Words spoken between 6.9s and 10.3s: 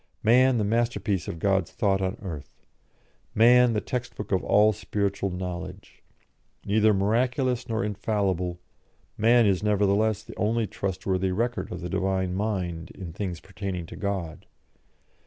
miraculous nor infallible, man is nevertheless